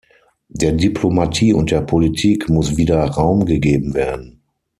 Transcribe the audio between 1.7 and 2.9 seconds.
Politik muss